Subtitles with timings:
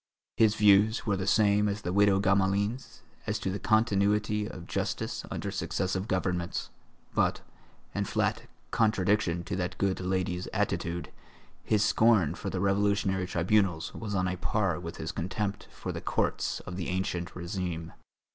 [0.37, 5.23] His views were the same as the widow Gamelin's as to the continuity of justice
[5.29, 6.71] under successive governments;
[7.13, 7.41] but,
[7.93, 11.11] in flat contradiction to that good lady's attitude,
[11.63, 16.01] his scorn for the Revolutionary Tribunals was on a par with his contempt for the
[16.01, 17.91] courts of the ancien régime.